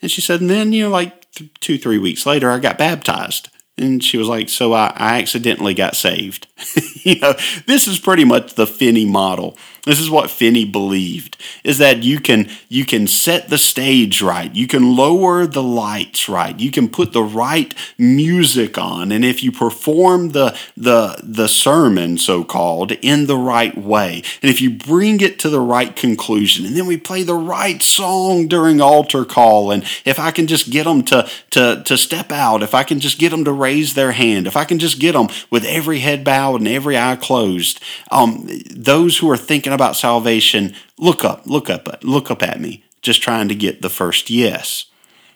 [0.00, 1.26] And she said, and then, you know, like
[1.60, 3.48] two, three weeks later, I got baptized.
[3.76, 6.48] And she was like, so I, I accidentally got saved.
[7.04, 7.34] you know,
[7.66, 9.56] this is pretty much the Finney model.
[9.88, 14.54] This is what Finney believed is that you can you can set the stage right.
[14.54, 16.60] You can lower the lights right.
[16.60, 22.18] You can put the right music on and if you perform the the the sermon
[22.18, 26.66] so called in the right way and if you bring it to the right conclusion
[26.66, 30.68] and then we play the right song during altar call and if I can just
[30.70, 33.94] get them to to to step out, if I can just get them to raise
[33.94, 37.16] their hand, if I can just get them with every head bowed and every eye
[37.16, 42.60] closed, um, those who are thinking about salvation, look up, look up, look up at
[42.60, 44.86] me, just trying to get the first yes.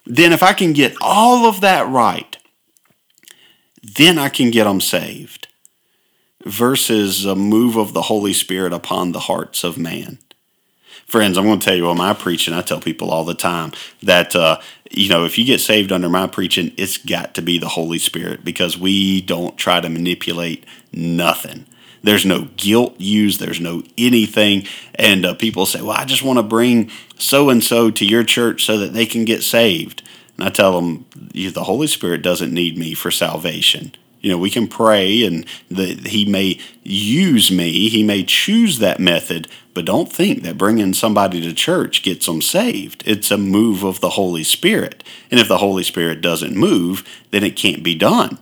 [0.04, 2.36] Then, if I can get all of that right,
[3.82, 5.46] then I can get them saved.
[6.44, 10.18] Versus a move of the Holy Spirit upon the hearts of man.
[11.06, 13.72] Friends, I'm going to tell you what my preaching, I tell people all the time
[14.02, 14.58] that, uh,
[14.90, 17.98] you know, if you get saved under my preaching, it's got to be the Holy
[17.98, 21.66] Spirit because we don't try to manipulate nothing.
[22.02, 23.40] There's no guilt used.
[23.40, 24.66] There's no anything.
[24.94, 28.24] And uh, people say, well, I just want to bring so and so to your
[28.24, 30.02] church so that they can get saved.
[30.36, 33.92] And I tell them, the Holy Spirit doesn't need me for salvation.
[34.20, 39.00] You know, we can pray and the, He may use me, He may choose that
[39.00, 43.02] method, but don't think that bringing somebody to church gets them saved.
[43.04, 45.02] It's a move of the Holy Spirit.
[45.30, 48.38] And if the Holy Spirit doesn't move, then it can't be done.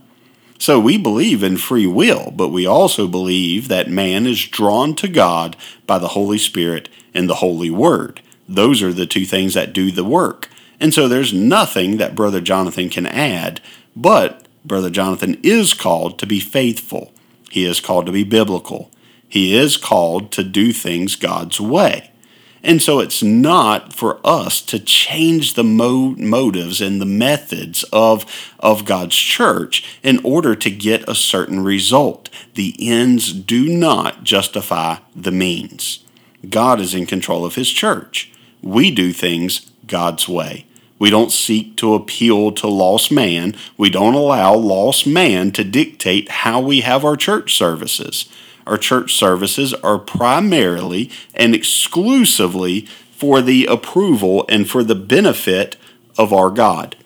[0.61, 5.09] So we believe in free will, but we also believe that man is drawn to
[5.09, 8.21] God by the Holy Spirit and the Holy Word.
[8.47, 10.51] Those are the two things that do the work.
[10.79, 13.63] And so there's nothing that Brother Jonathan can add,
[13.97, 17.15] but Brother Jonathan is called to be faithful.
[17.51, 18.91] He is called to be biblical.
[19.27, 22.10] He is called to do things God's way.
[22.63, 28.27] And so it's not for us to change the mo- motives and the methods of,
[28.59, 32.29] of God's church in order to get a certain result.
[32.55, 36.05] The ends do not justify the means.
[36.49, 38.31] God is in control of his church.
[38.63, 40.67] We do things God's way.
[40.99, 43.57] We don't seek to appeal to lost man.
[43.79, 48.29] We don't allow lost man to dictate how we have our church services.
[48.67, 55.77] Our church services are primarily and exclusively for the approval and for the benefit
[56.17, 56.97] of our God.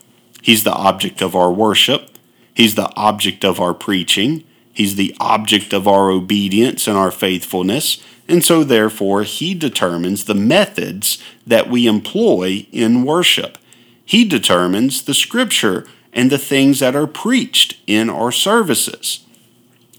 [0.42, 2.10] He's the object of our worship,
[2.54, 8.02] He's the object of our preaching, He's the object of our obedience and our faithfulness.
[8.28, 13.58] And so, therefore, He determines the methods that we employ in worship.
[14.04, 19.24] He determines the scripture and the things that are preached in our services,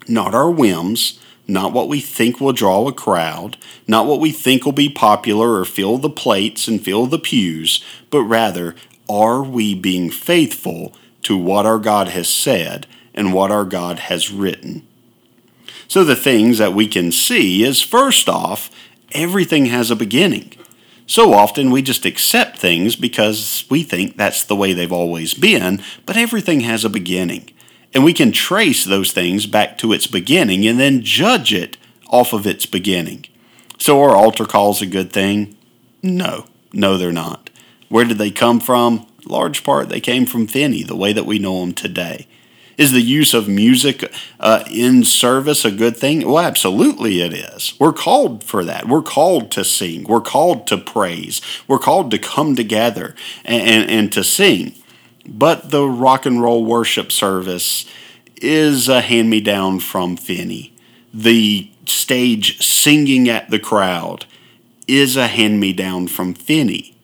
[0.07, 4.65] not our whims, not what we think will draw a crowd, not what we think
[4.65, 8.75] will be popular or fill the plates and fill the pews, but rather,
[9.09, 14.31] are we being faithful to what our God has said and what our God has
[14.31, 14.85] written?
[15.87, 18.71] So, the things that we can see is first off,
[19.11, 20.53] everything has a beginning.
[21.07, 25.83] So often we just accept things because we think that's the way they've always been,
[26.05, 27.51] but everything has a beginning.
[27.95, 31.77] And we can trace those things back to its beginning and then judge it
[32.09, 33.25] off of its beginning.
[33.79, 35.55] So are altar calls a good thing?
[36.03, 37.49] No, no, they're not.
[37.87, 39.07] Where did they come from?
[39.25, 42.27] Large part, they came from Finney, the way that we know them today.
[42.77, 46.27] Is the use of music uh, in service a good thing?
[46.27, 47.73] Well, absolutely it is.
[47.79, 48.89] We're called for that.
[48.89, 50.03] We're called to sing.
[50.03, 51.41] We're called to praise.
[51.69, 53.15] We're called to come together
[53.45, 54.73] and, and, and to sing.
[55.27, 57.85] But the rock and roll worship service
[58.41, 60.73] is a hand me down from Finney.
[61.13, 64.25] The stage singing at the crowd
[64.87, 66.95] is a hand me down from Finney.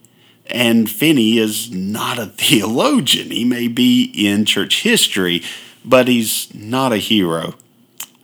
[0.46, 3.32] And Finney is not a theologian.
[3.32, 5.44] He may be in church history,
[5.84, 7.56] but he's not a hero.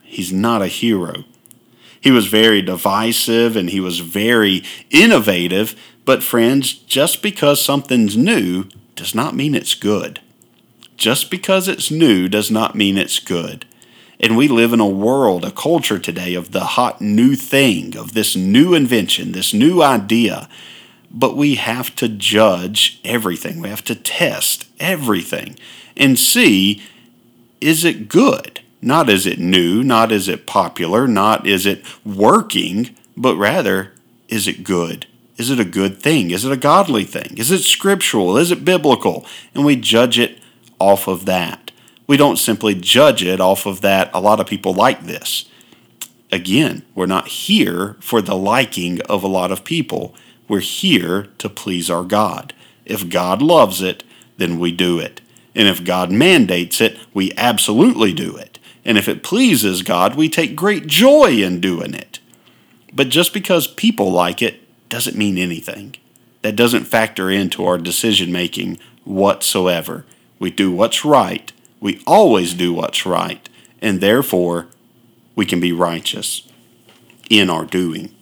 [0.02, 1.24] He's not a hero.
[2.00, 5.74] He was very divisive and he was very innovative,
[6.04, 8.66] but friends, just because something's new
[8.98, 10.20] does not mean it's good.
[10.96, 13.64] Just because it's new does not mean it's good.
[14.20, 18.12] And we live in a world, a culture today of the hot new thing, of
[18.12, 20.48] this new invention, this new idea
[21.10, 23.60] but we have to judge everything.
[23.60, 25.58] We have to test everything
[25.96, 26.82] and see
[27.60, 28.60] is it good?
[28.80, 33.92] Not is it new, not is it popular, not is it working, but rather
[34.28, 35.06] is it good?
[35.38, 36.32] Is it a good thing?
[36.32, 37.38] Is it a godly thing?
[37.38, 38.36] Is it scriptural?
[38.36, 39.24] Is it biblical?
[39.54, 40.38] And we judge it
[40.80, 41.70] off of that.
[42.08, 44.10] We don't simply judge it off of that.
[44.12, 45.48] A lot of people like this.
[46.32, 50.14] Again, we're not here for the liking of a lot of people.
[50.48, 52.52] We're here to please our God.
[52.84, 54.02] If God loves it,
[54.38, 55.20] then we do it.
[55.54, 58.58] And if God mandates it, we absolutely do it.
[58.84, 62.18] And if it pleases God, we take great joy in doing it.
[62.92, 65.96] But just because people like it doesn't mean anything.
[66.42, 70.04] That doesn't factor into our decision making whatsoever.
[70.38, 71.52] We do what's right.
[71.80, 73.48] We always do what's right.
[73.80, 74.66] And therefore,
[75.34, 76.42] we can be righteous
[77.30, 78.14] in our doing.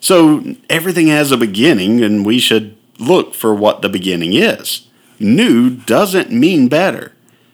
[0.00, 4.86] So everything has a beginning, and we should look for what the beginning is.
[5.18, 7.12] New doesn't mean better.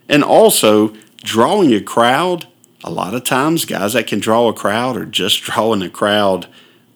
[0.09, 2.47] And also, drawing a crowd,
[2.83, 6.47] a lot of times, guys that can draw a crowd are just drawing a crowd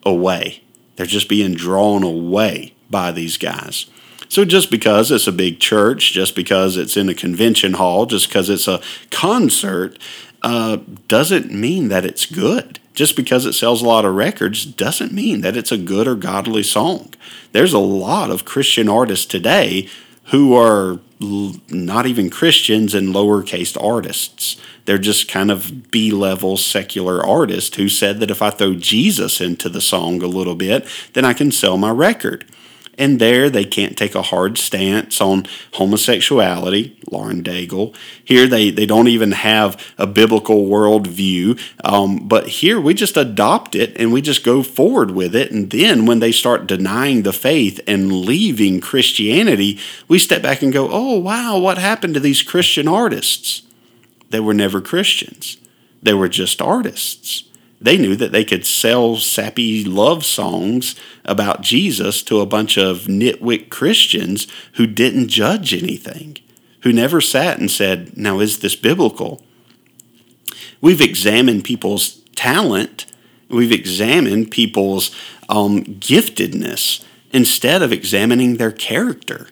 [0.05, 0.63] away.
[0.99, 3.87] They're just being drawn away by these guys.
[4.29, 8.29] So just because it's a big church, just because it's in a convention hall, just
[8.29, 9.99] because it's a concert,
[10.43, 15.13] uh, doesn't mean that it's good just because it sells a lot of records doesn't
[15.13, 17.15] mean that it's a good or godly song.
[17.53, 19.89] There's a lot of Christian artists today
[20.31, 24.57] who are l- not even Christians and lowercase artists.
[24.85, 29.41] They're just kind of B level secular artists who said that if I throw Jesus
[29.41, 32.45] into the song a little bit, then I can sell my record.
[32.99, 37.95] And there they can't take a hard stance on homosexuality, Lauren Daigle.
[38.25, 41.61] Here they, they don't even have a biblical worldview.
[41.85, 45.53] Um, but here we just adopt it and we just go forward with it.
[45.53, 49.79] And then when they start denying the faith and leaving Christianity,
[50.09, 53.63] we step back and go, oh, wow, what happened to these Christian artists?
[54.31, 55.57] They were never Christians,
[56.03, 57.45] they were just artists.
[57.81, 63.03] They knew that they could sell sappy love songs about Jesus to a bunch of
[63.03, 66.39] nitwit Christians who didn't judge anything,
[66.83, 69.43] who never sat and said, Now, is this biblical?
[70.81, 73.07] We've examined people's talent,
[73.49, 75.15] we've examined people's
[75.49, 79.49] um, giftedness instead of examining their character.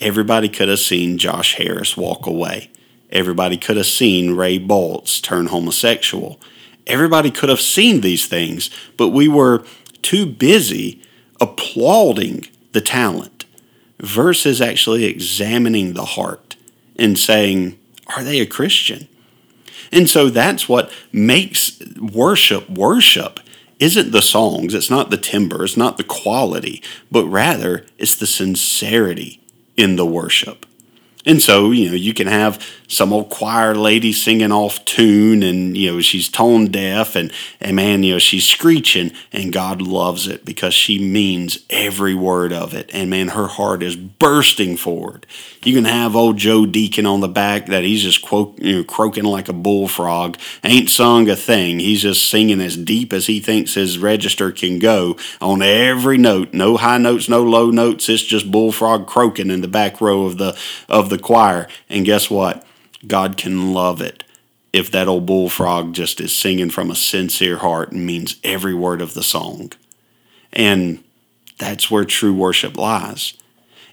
[0.00, 2.70] Everybody could have seen Josh Harris walk away.
[3.10, 6.40] Everybody could have seen Ray Boltz turn homosexual.
[6.86, 9.64] Everybody could have seen these things, but we were
[10.02, 11.02] too busy
[11.40, 13.44] applauding the talent
[13.98, 16.56] versus actually examining the heart
[16.96, 17.78] and saying,
[18.14, 19.08] are they a Christian?
[19.90, 23.40] And so that's what makes worship worship.
[23.78, 28.26] Isn't the songs, it's not the timbre, it's not the quality, but rather it's the
[28.26, 29.40] sincerity
[29.76, 30.66] in the worship.
[31.26, 35.76] And so, you know, you can have some old choir lady singing off tune and,
[35.76, 40.26] you know, she's tone deaf and, and man, you know, she's screeching and God loves
[40.26, 42.90] it because she means every word of it.
[42.92, 45.26] And man, her heart is bursting forward.
[45.62, 48.84] You can have old Joe Deacon on the back that he's just quote, you know,
[48.84, 51.78] croaking like a bullfrog, ain't sung a thing.
[51.78, 56.52] He's just singing as deep as he thinks his register can go on every note.
[56.52, 58.08] No high notes, no low notes.
[58.08, 60.56] It's just bullfrog croaking in the back row of the,
[60.88, 61.68] of the the choir.
[61.88, 62.66] And guess what?
[63.06, 64.24] God can love it
[64.72, 69.00] if that old bullfrog just is singing from a sincere heart and means every word
[69.00, 69.72] of the song.
[70.52, 71.02] And
[71.58, 73.34] that's where true worship lies.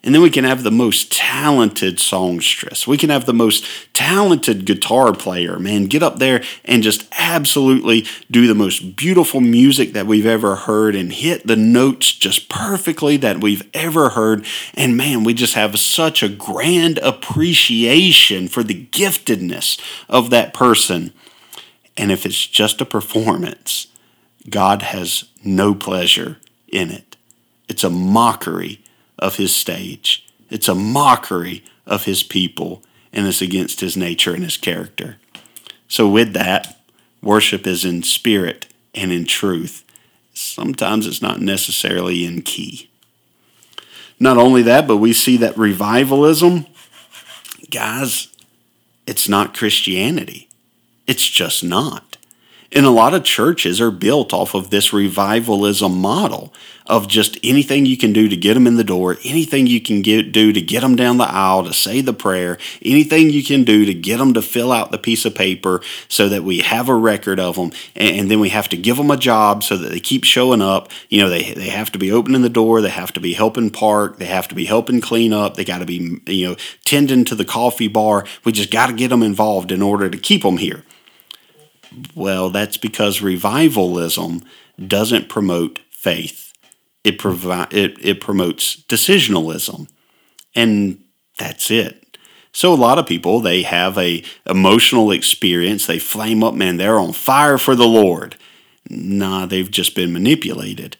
[0.03, 2.87] And then we can have the most talented songstress.
[2.87, 8.07] We can have the most talented guitar player, man, get up there and just absolutely
[8.29, 13.15] do the most beautiful music that we've ever heard and hit the notes just perfectly
[13.17, 14.43] that we've ever heard.
[14.73, 19.79] And man, we just have such a grand appreciation for the giftedness
[20.09, 21.13] of that person.
[21.95, 23.85] And if it's just a performance,
[24.49, 26.37] God has no pleasure
[26.67, 27.17] in it.
[27.67, 28.83] It's a mockery
[29.21, 30.27] of his stage.
[30.49, 35.17] It's a mockery of his people, and it's against his nature and his character.
[35.87, 36.81] So, with that,
[37.21, 39.83] worship is in spirit and in truth.
[40.33, 42.89] Sometimes it's not necessarily in key.
[44.19, 46.67] Not only that, but we see that revivalism,
[47.69, 48.27] guys,
[49.07, 50.47] it's not Christianity.
[51.07, 52.10] It's just not.
[52.73, 56.53] And a lot of churches are built off of this revivalism model
[56.85, 60.01] of just anything you can do to get them in the door, anything you can
[60.01, 63.65] get, do to get them down the aisle to say the prayer, anything you can
[63.65, 66.87] do to get them to fill out the piece of paper so that we have
[66.87, 67.71] a record of them.
[67.95, 70.61] And, and then we have to give them a job so that they keep showing
[70.61, 70.89] up.
[71.09, 73.69] You know, they, they have to be opening the door, they have to be helping
[73.69, 76.55] park, they have to be helping clean up, they got to be, you know,
[76.85, 78.25] tending to the coffee bar.
[78.45, 80.83] We just got to get them involved in order to keep them here.
[82.15, 84.43] Well, that's because revivalism
[84.87, 86.53] doesn't promote faith.
[87.03, 89.87] It provi- it, it promotes decisionalism.
[90.55, 91.03] And
[91.37, 92.17] that's it.
[92.53, 96.99] So a lot of people they have a emotional experience, they flame up, man, they're
[96.99, 98.35] on fire for the Lord.
[98.89, 100.97] Nah, they've just been manipulated.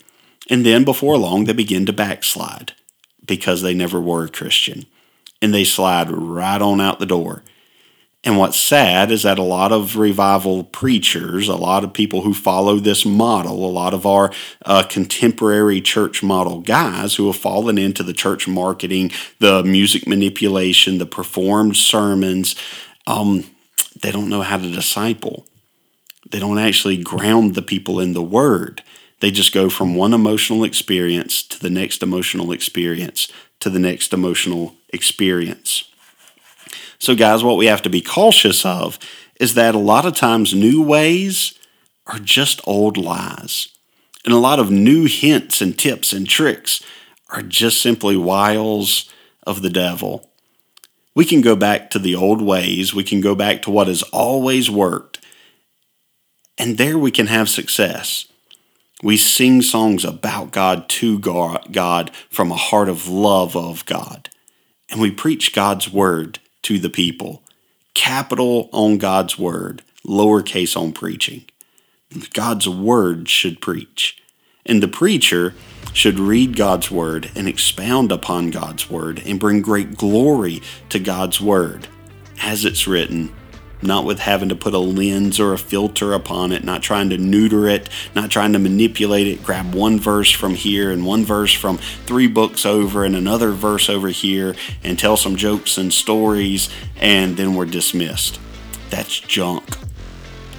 [0.50, 2.74] And then before long they begin to backslide
[3.26, 4.86] because they never were a Christian.
[5.42, 7.44] And they slide right on out the door.
[8.24, 12.36] And what's sad is that a lot of revival preachers, a lot of people who
[12.36, 14.32] follow this model, a lot of our
[14.63, 20.99] uh, contemporary church model guys who have fallen into the church marketing, the music manipulation,
[20.99, 22.55] the performed sermons,
[23.07, 23.45] um,
[23.99, 25.47] they don't know how to disciple.
[26.30, 28.84] They don't actually ground the people in the word.
[29.19, 33.28] They just go from one emotional experience to the next emotional experience
[33.59, 35.91] to the next emotional experience.
[37.02, 38.99] So, guys, what we have to be cautious of
[39.39, 41.58] is that a lot of times new ways
[42.06, 43.70] are just old lies.
[44.24, 46.80] And a lot of new hints and tips and tricks
[47.32, 49.12] are just simply wiles
[49.47, 50.30] of the devil.
[51.16, 54.04] We can go back to the old ways, we can go back to what has
[54.04, 55.26] always worked,
[56.56, 58.28] and there we can have success.
[59.02, 64.30] We sing songs about God to God from a heart of love of God.
[64.91, 67.43] And we preach God's word to the people.
[67.93, 71.45] Capital on God's word, lowercase on preaching.
[72.34, 74.22] God's word should preach.
[74.66, 75.53] And the preacher
[75.93, 81.41] should read God's word and expound upon God's word and bring great glory to God's
[81.41, 81.88] word
[82.41, 83.34] as it's written
[83.82, 87.18] not with having to put a lens or a filter upon it, not trying to
[87.18, 91.54] neuter it, not trying to manipulate it, grab one verse from here and one verse
[91.54, 96.70] from three books over and another verse over here and tell some jokes and stories,
[96.98, 98.40] and then we're dismissed.
[98.90, 99.78] That's junk.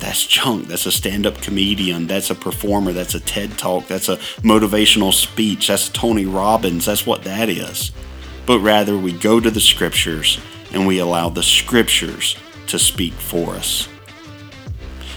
[0.00, 0.66] That's junk.
[0.66, 2.08] That's a stand up comedian.
[2.08, 2.92] That's a performer.
[2.92, 3.86] That's a TED talk.
[3.86, 5.68] That's a motivational speech.
[5.68, 6.86] That's Tony Robbins.
[6.86, 7.92] That's what that is.
[8.44, 10.40] But rather, we go to the scriptures
[10.72, 12.36] and we allow the scriptures
[12.68, 13.88] to speak for us.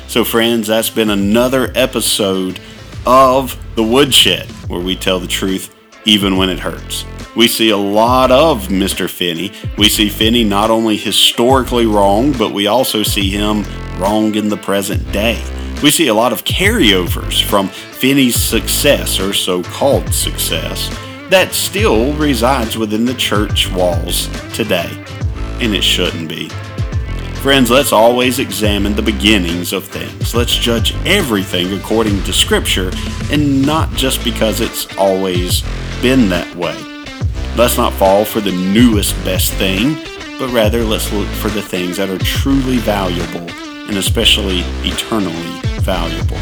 [0.07, 2.59] So, friends, that's been another episode
[3.05, 5.75] of The Woodshed, where we tell the truth
[6.05, 7.03] even when it hurts.
[7.35, 9.09] We see a lot of Mr.
[9.09, 9.51] Finney.
[9.77, 13.65] We see Finney not only historically wrong, but we also see him
[13.97, 15.43] wrong in the present day.
[15.83, 20.89] We see a lot of carryovers from Finney's success, or so called success,
[21.29, 24.89] that still resides within the church walls today.
[25.59, 26.49] And it shouldn't be.
[27.45, 30.33] Friends, let's always examine the beginnings of things.
[30.33, 32.89] Let's judge everything according to Scripture
[33.31, 35.61] and not just because it's always
[36.01, 36.75] been that way.
[37.55, 39.93] Let's not fall for the newest best thing,
[40.39, 43.47] but rather let's look for the things that are truly valuable
[43.87, 46.39] and especially eternally valuable.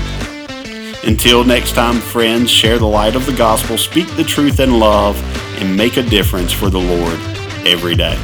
[1.06, 5.22] Until next time, friends, share the light of the gospel, speak the truth in love,
[5.62, 7.20] and make a difference for the Lord
[7.68, 8.18] every day.